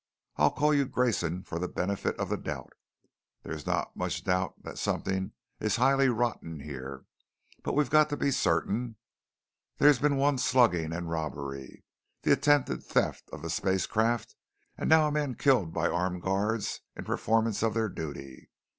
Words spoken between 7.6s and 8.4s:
but we've got to be